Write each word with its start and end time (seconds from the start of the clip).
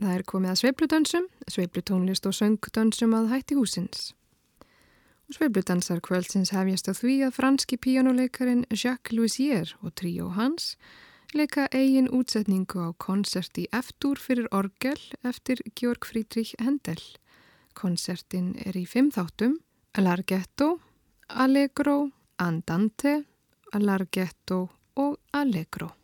Það 0.00 0.14
er 0.16 0.22
komið 0.24 0.50
að 0.50 0.58
sveipludansum, 0.62 1.28
sveiplutónlist 1.52 2.24
og 2.24 2.32
söngdansum 2.32 3.12
að 3.18 3.26
hætti 3.34 3.56
húsins. 3.58 4.14
Og 5.28 5.36
sveipludansar 5.36 6.00
kvöldsins 6.00 6.54
hefjast 6.56 6.88
á 6.88 6.96
því 6.96 7.16
að 7.26 7.36
franski 7.36 7.76
píjónuleikarin 7.76 8.64
Jacques 8.72 9.12
Louisier 9.12 9.74
og 9.84 9.92
tríó 10.00 10.30
hans 10.38 10.72
leika 11.36 11.68
eigin 11.70 12.08
útsetningu 12.08 12.80
á 12.80 12.90
konsert 12.96 13.60
í 13.60 13.68
F-dúr 13.76 14.18
fyrir 14.18 14.48
orgel 14.56 14.98
eftir 15.20 15.60
Georg 15.76 16.08
Friedrich 16.08 16.56
Händel. 16.58 17.00
Konsertin 17.76 18.54
er 18.64 18.80
í 18.80 18.86
fimm 18.88 19.12
þáttum, 19.14 19.60
Larghetto, 20.00 20.78
Allegro, 21.28 22.10
Andante, 22.40 23.20
Larghetto 23.76 24.68
og 24.96 25.18
Allegro. 25.36 25.99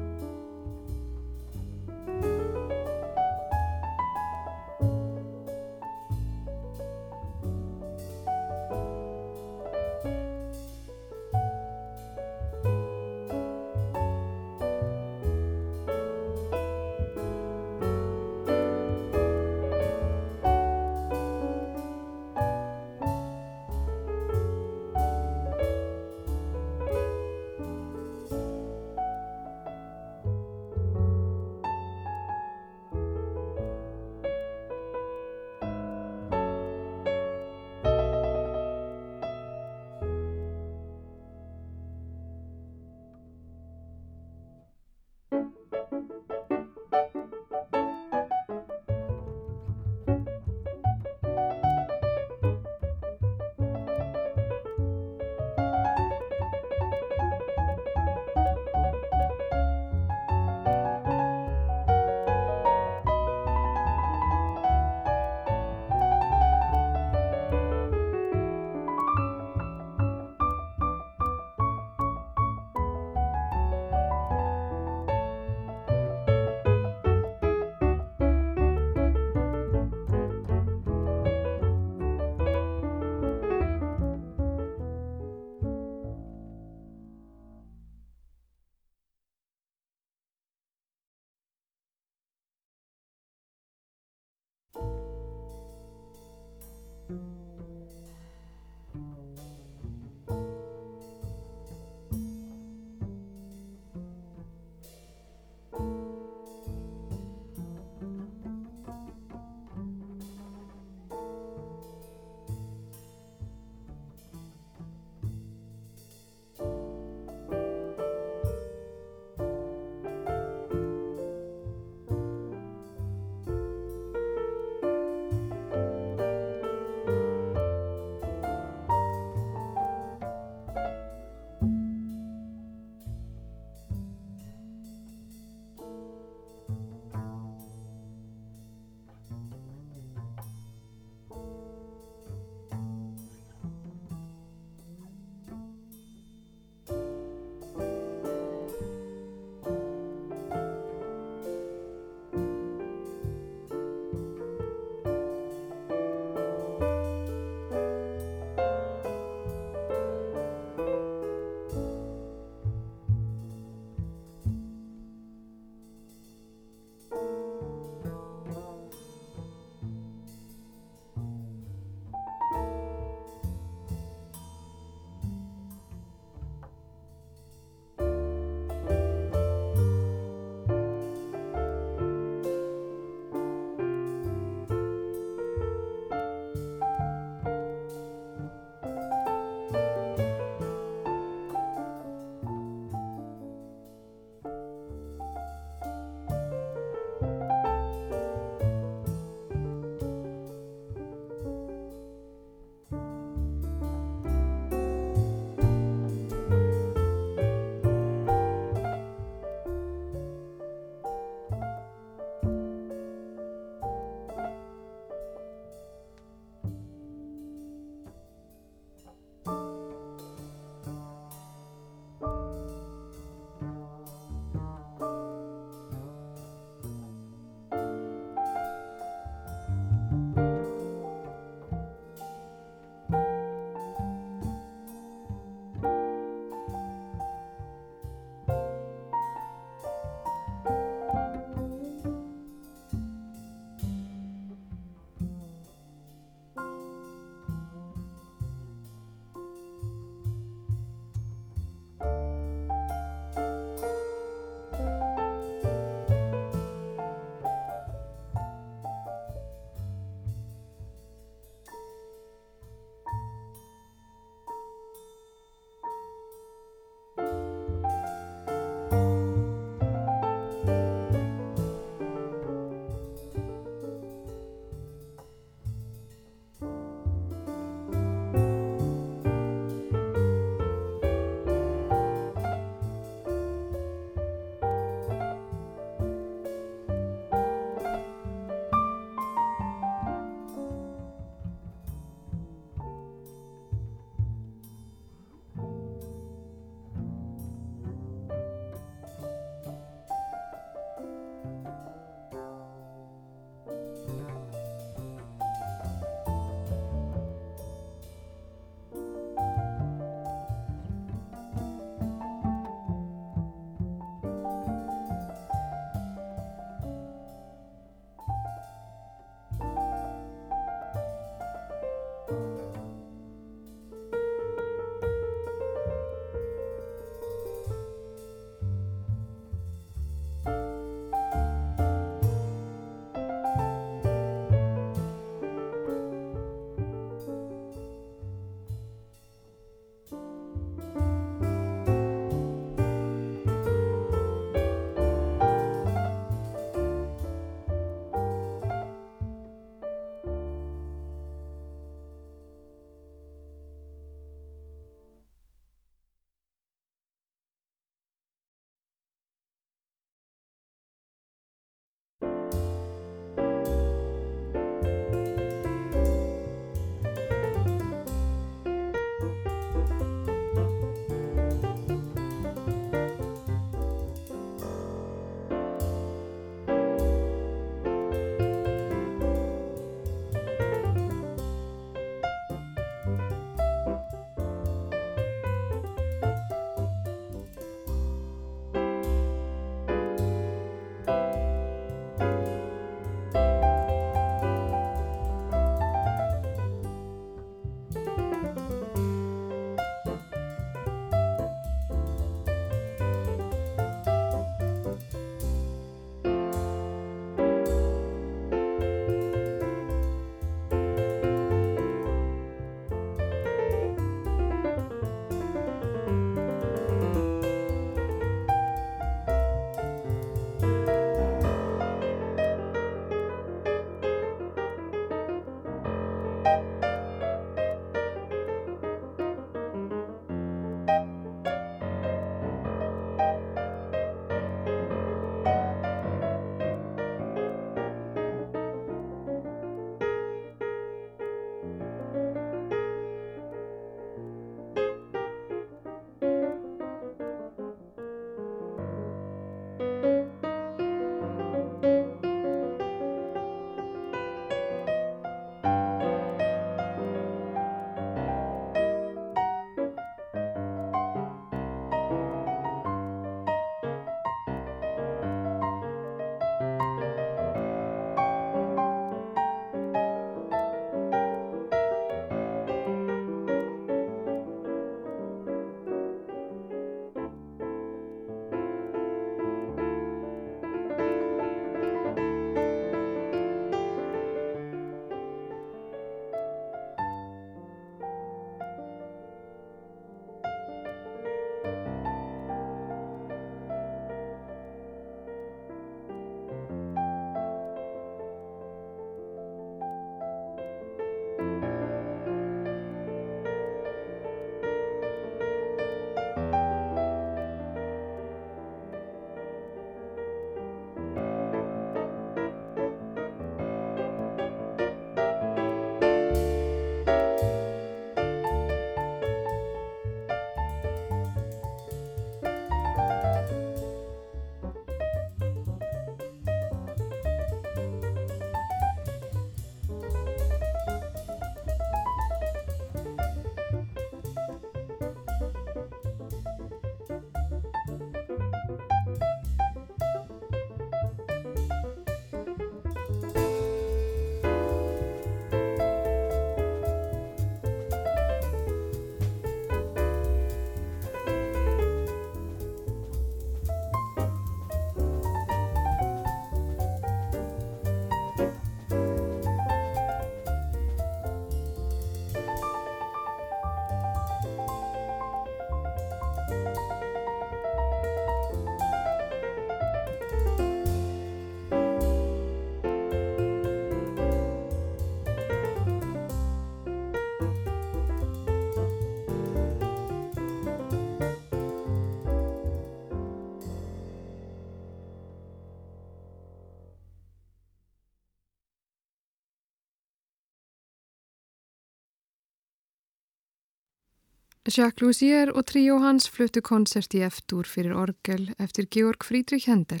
Jacques 594.64 595.02
Louisier 595.02 595.50
og 595.52 595.66
tríó 595.68 595.98
hans 596.00 596.24
fluttu 596.32 596.62
koncert 596.64 597.12
í 597.12 597.20
eftir 597.20 597.68
fyrir 597.68 597.92
orgel 598.00 598.46
eftir 598.56 598.86
Georg 598.88 599.20
Friedrich 599.20 599.66
Händel. 599.68 600.00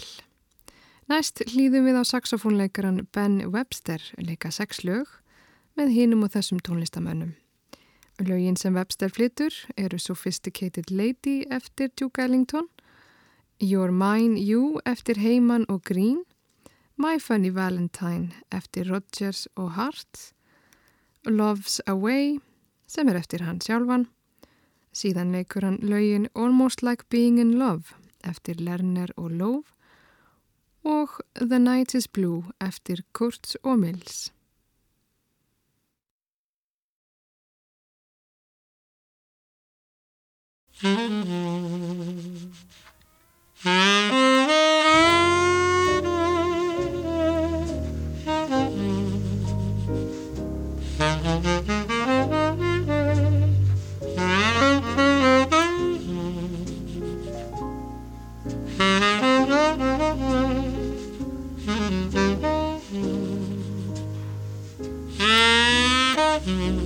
Næst 1.04 1.42
hlýðum 1.50 1.84
við 1.84 1.98
á 2.00 2.04
saxofónleikaran 2.08 3.02
Ben 3.12 3.42
Webster 3.52 4.00
leika 4.16 4.48
sex 4.48 4.80
lög 4.80 5.04
með 5.76 5.92
hinum 5.92 6.24
og 6.24 6.32
þessum 6.32 6.62
tónlistamönnum. 6.64 7.34
Lögin 8.24 8.56
sem 8.56 8.72
Webster 8.72 9.12
flyttur 9.12 9.52
eru 9.76 9.98
Sophisticated 10.00 10.88
Lady 10.88 11.44
eftir 11.52 11.92
Duke 12.00 12.24
Ellington, 12.24 12.64
You're 13.60 13.92
Mine 13.92 14.40
You 14.40 14.80
eftir 14.86 15.20
Heyman 15.20 15.68
og 15.68 15.84
Green, 15.84 16.24
My 16.96 17.18
Funny 17.20 17.52
Valentine 17.52 18.32
eftir 18.50 18.88
Rodgers 18.88 19.44
og 19.56 19.74
Hart, 19.76 20.32
Love's 21.28 21.82
Away 21.86 22.38
sem 22.86 23.08
er 23.12 23.20
eftir 23.20 23.44
hann 23.44 23.60
sjálfan, 23.60 24.08
Síðan 24.94 25.32
leikur 25.34 25.64
hann 25.66 25.80
laugin 25.82 26.28
Almost 26.34 26.82
Like 26.82 27.04
Being 27.10 27.38
in 27.42 27.58
Love 27.58 27.96
eftir 28.22 28.54
Lerner 28.62 29.10
og 29.16 29.30
Love 29.30 29.64
og 30.84 31.08
The 31.34 31.58
Night 31.58 31.94
is 31.94 32.08
Blue 32.08 32.44
eftir 32.60 33.02
Kurtz 33.12 33.54
og 33.62 33.78
Mills. 33.78 34.32
Mm-hmm. 66.46 66.83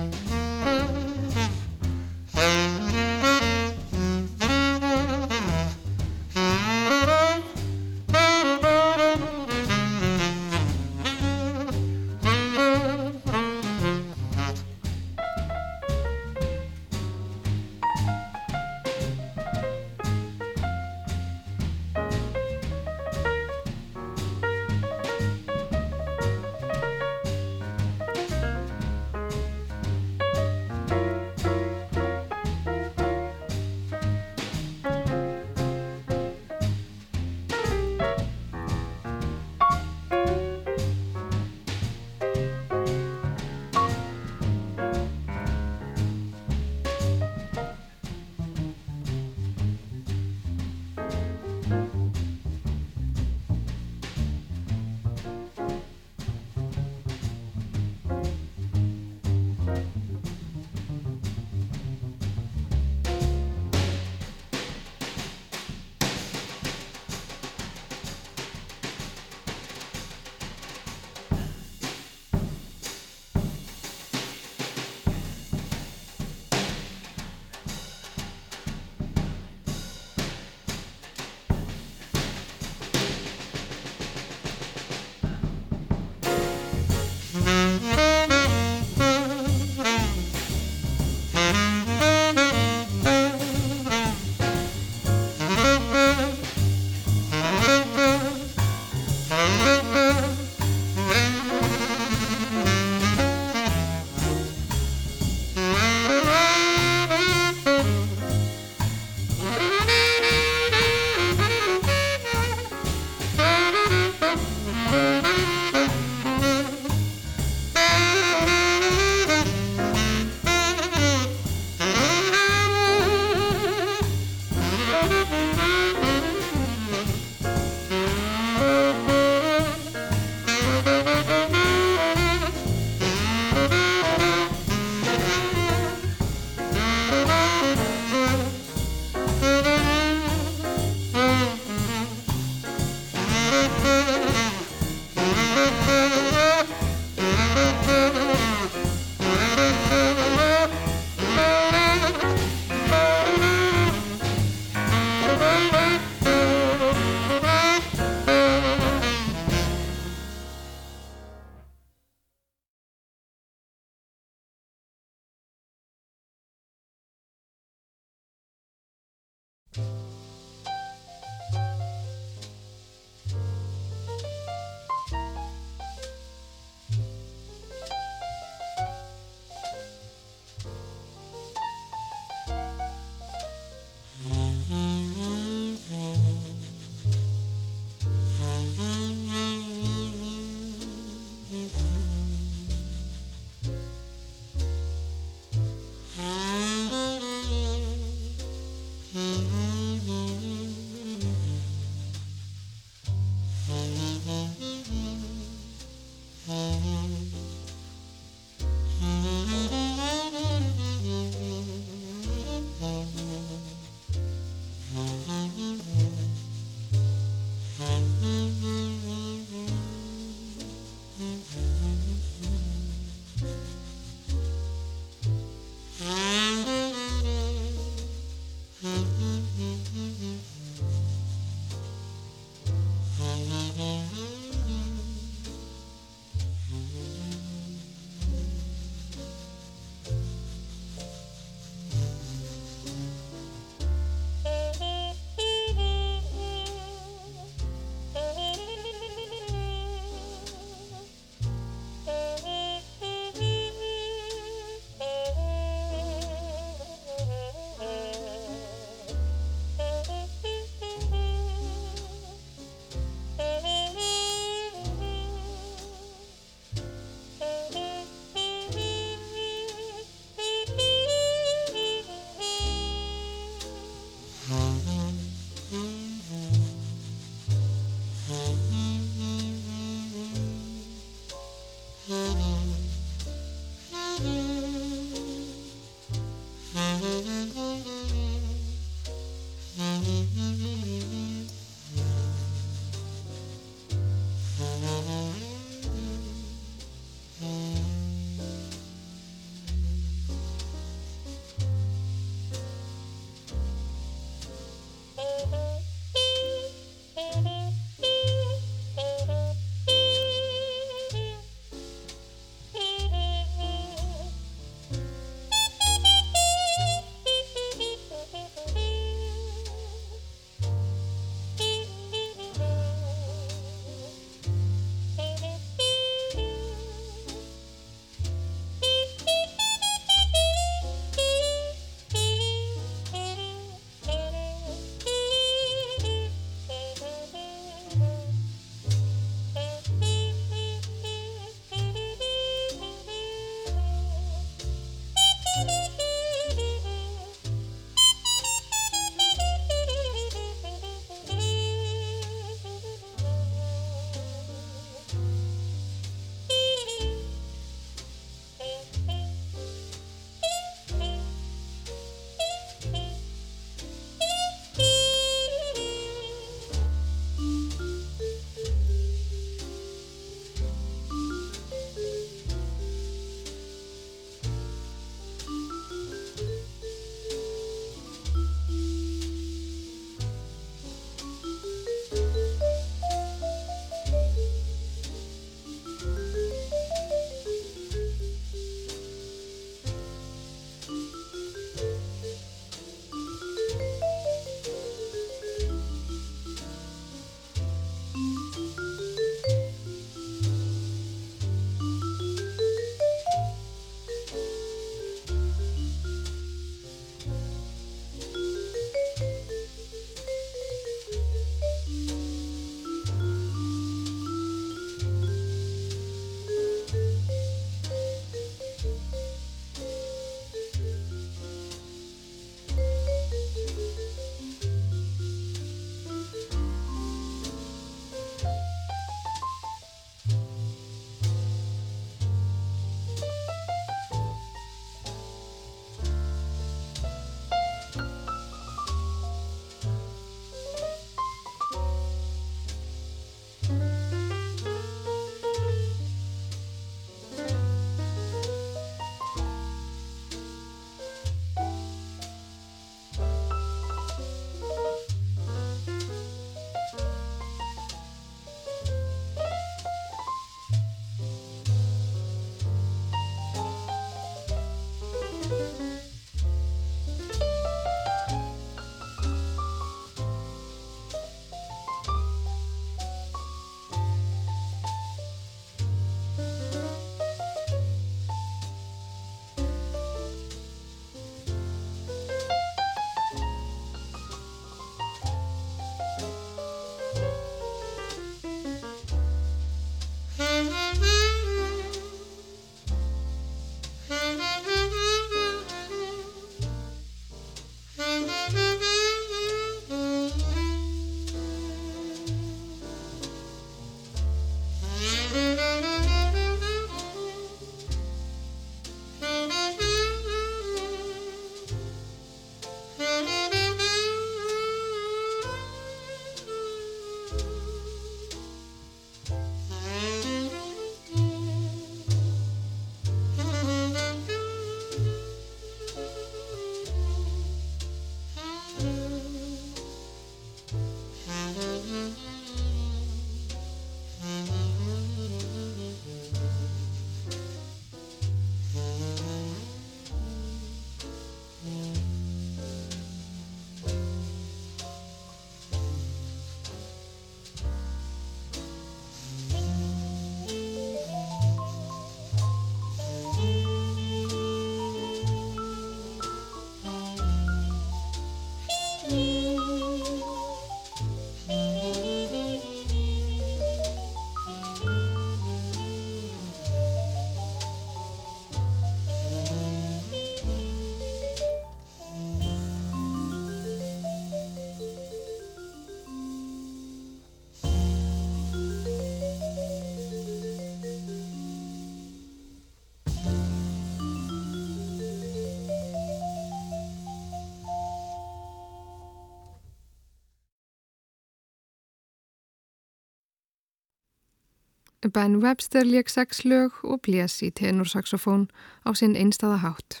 Ben 595.00 595.42
Webster 595.42 595.84
leik 595.84 596.08
sex 596.08 596.44
lög 596.44 596.72
og 596.82 597.02
blés 597.04 597.42
í 597.44 597.50
tenorsaxofón 597.52 598.48
á 598.88 598.96
sinn 598.96 599.16
einstaða 599.16 599.60
hátt. 599.60 600.00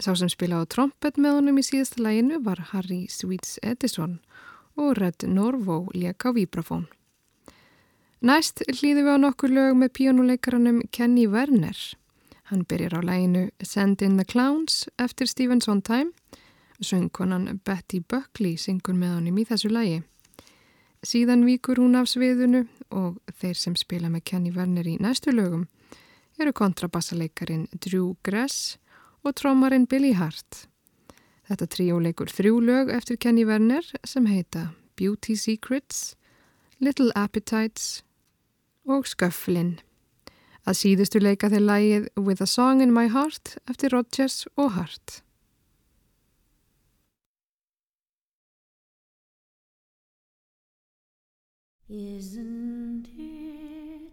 Sá 0.00 0.14
sem 0.16 0.30
spila 0.32 0.62
á 0.62 0.64
trompet 0.64 1.18
með 1.20 1.38
honum 1.38 1.58
í 1.60 1.64
síðasta 1.66 2.00
læginu 2.02 2.40
var 2.42 2.70
Harry 2.72 3.06
Sweets 3.10 3.58
Edison 3.62 4.20
og 4.78 4.96
Red 4.96 5.26
Norvo 5.28 5.88
leik 5.92 6.24
á 6.24 6.32
vibrafón. 6.32 6.88
Næst 8.24 8.64
hlýðum 8.66 9.04
við 9.04 9.14
á 9.14 9.16
nokkur 9.22 9.52
lög 9.52 9.76
með 9.76 9.94
píjónuleikaranum 9.98 10.80
Kenny 10.90 11.28
Werner. 11.28 11.76
Hann 12.48 12.64
byrjar 12.64 12.98
á 12.98 13.00
læginu 13.04 13.50
Send 13.62 14.02
in 14.02 14.16
the 14.16 14.24
Clowns 14.24 14.88
eftir 14.98 15.28
Stephen 15.28 15.60
Sondheim. 15.60 16.14
Söngkonan 16.80 17.60
Betty 17.64 18.00
Buckley 18.00 18.56
syngur 18.56 18.96
með 18.96 19.18
honum 19.18 19.38
í 19.38 19.44
þessu 19.44 19.68
lægi. 19.68 20.00
Síðan 21.06 21.44
víkur 21.46 21.78
hún 21.78 21.94
af 21.94 22.08
sviðunu 22.10 22.64
og 22.90 23.18
þeir 23.38 23.58
sem 23.58 23.76
spila 23.78 24.08
með 24.10 24.24
Kenny 24.32 24.50
Werner 24.54 24.86
í 24.88 24.96
næstu 24.98 25.30
lögum 25.30 25.68
eru 26.38 26.52
kontrabassaleikarin 26.54 27.68
Drew 27.78 28.16
Gress 28.26 28.78
og 29.22 29.36
trómarinn 29.38 29.86
Billy 29.86 30.12
Hart. 30.18 30.66
Þetta 31.48 31.68
tríó 31.70 32.00
leikur 32.02 32.30
þrjú 32.32 32.58
lög 32.66 32.90
eftir 32.92 33.16
Kenny 33.16 33.46
Werner 33.46 33.86
sem 34.04 34.26
heita 34.26 34.72
Beauty 34.98 35.36
Secrets, 35.38 36.16
Little 36.82 37.12
Appetites 37.14 38.02
og 38.84 39.06
Sköfflin. 39.06 39.78
Að 40.66 40.80
síðustu 40.82 41.22
leika 41.22 41.48
þeir 41.48 41.64
lægið 41.64 42.10
With 42.18 42.42
a 42.42 42.50
Song 42.50 42.82
in 42.82 42.92
My 42.92 43.06
Heart 43.08 43.56
eftir 43.70 43.94
Rodgers 43.94 44.44
og 44.58 44.74
Hart. 44.74 45.22
Isn't 51.90 53.08
it 53.16 54.12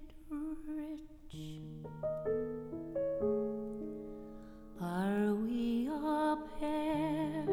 rich? 0.65 1.01
Are 4.81 5.35
we 5.35 5.89
a 5.91 6.37
pair? 6.57 7.43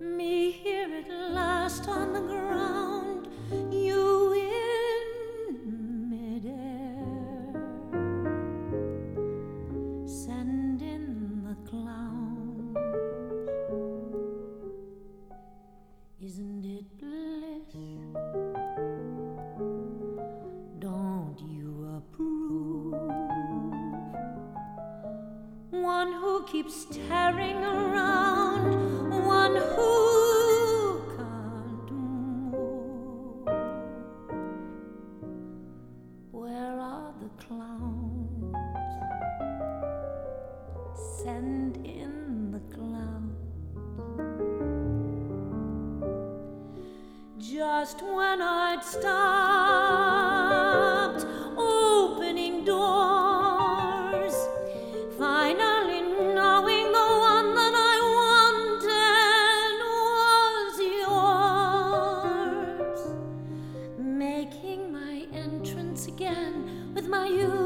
Me 0.00 0.50
here 0.50 0.90
at 0.92 1.08
last 1.32 1.88
on 1.88 2.12
the 2.12 2.22
ground, 2.22 2.41
keeps 26.46 26.86
tearing 26.86 27.56
around, 27.64 29.24
one 29.24 29.56
who 29.56 30.01
my 67.12 67.26
usual 67.26 67.61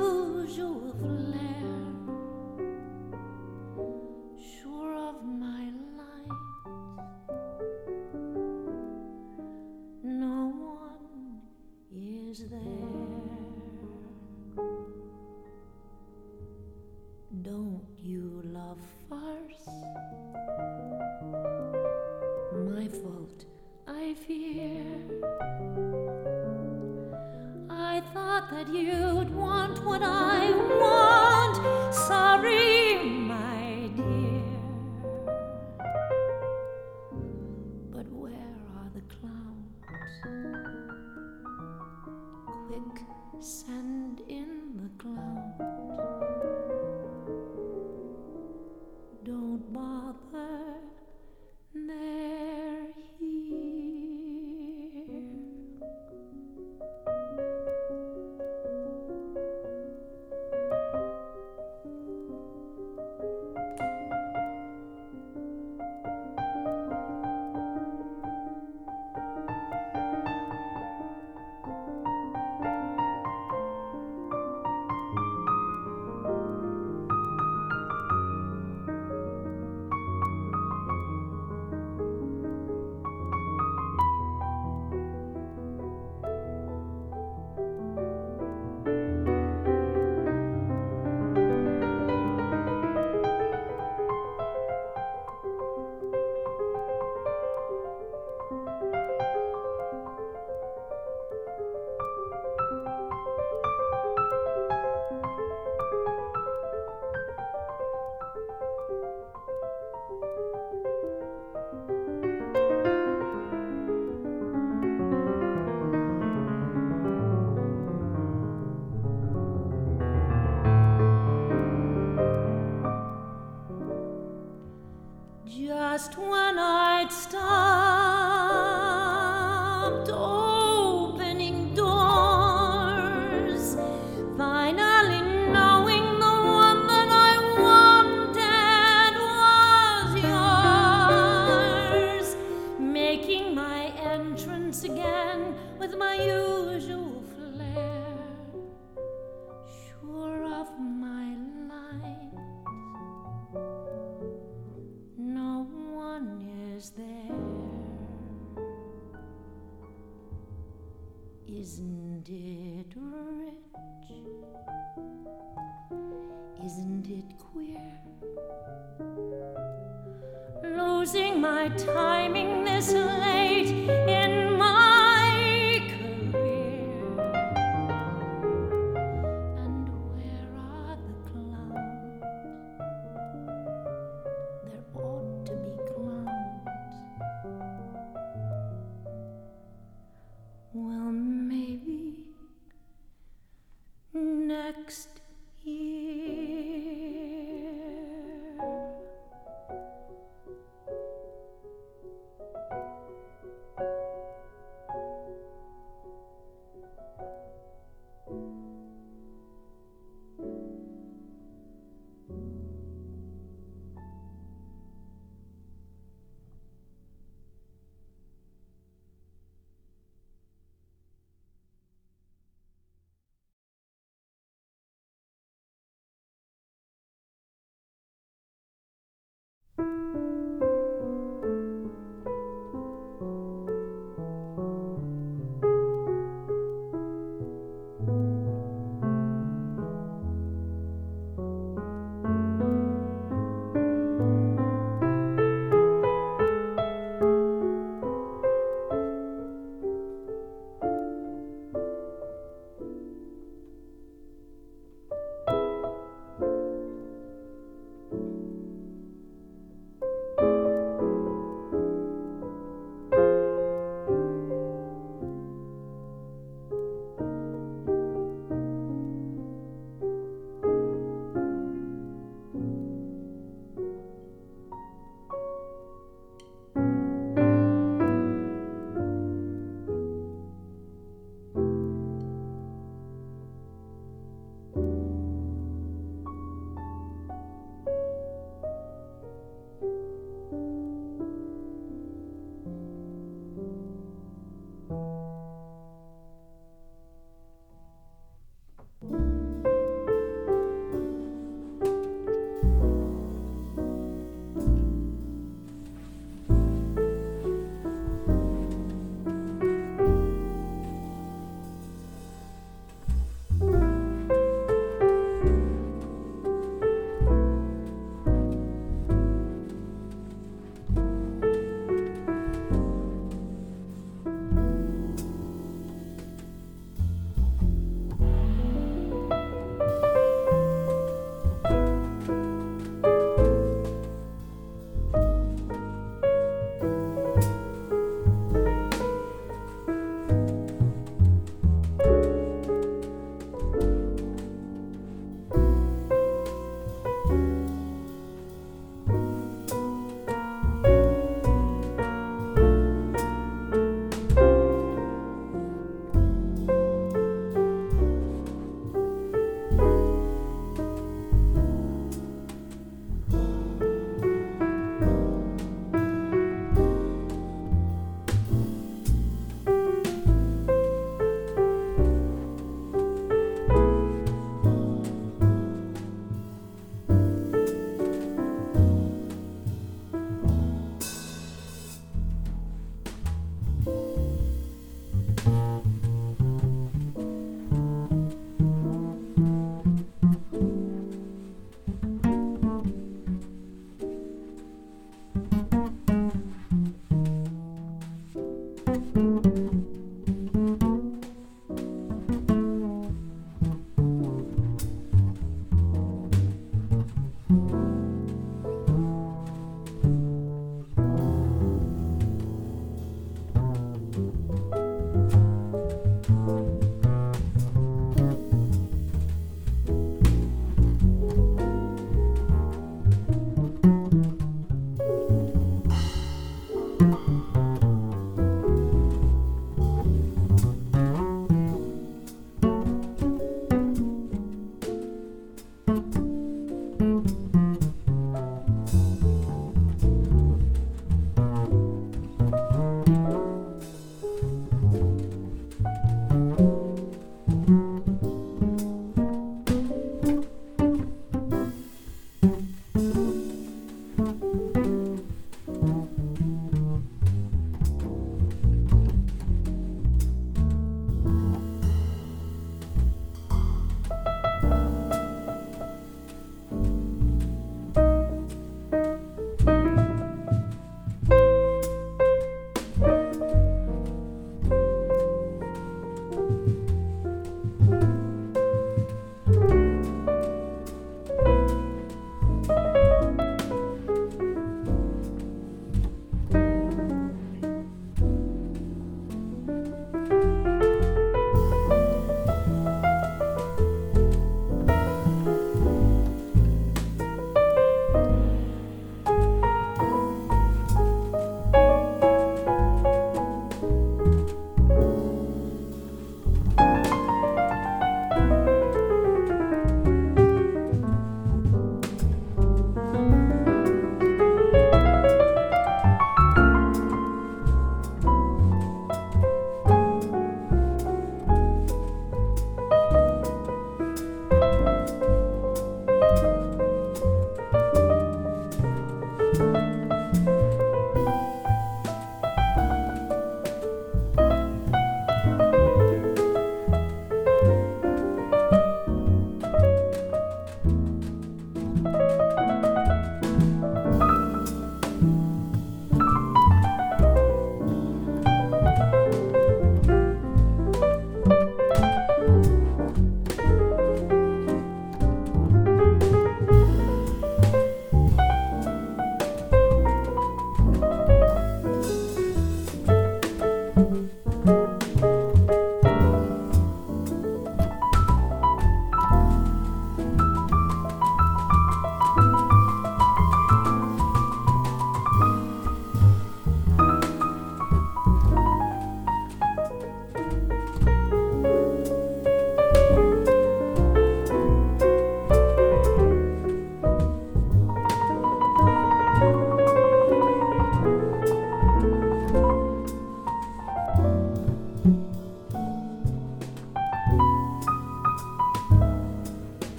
Losing 170.63 171.41
my 171.41 171.69
timing 171.69 172.65
this 172.65 172.93
late 172.93 173.36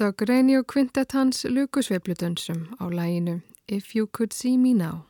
Var 0.00 0.10
Greini 0.10 0.56
og 0.56 0.66
Quintet 0.66 1.12
hans 1.12 1.46
Lukusveifludönsum 1.48 2.60
á 2.80 2.88
læginu 2.88 3.40
If 3.68 3.96
You 3.96 4.06
Could 4.06 4.32
See 4.32 4.58
Me 4.58 4.72
Now. 4.72 5.09